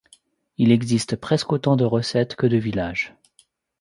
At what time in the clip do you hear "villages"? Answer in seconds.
2.57-3.15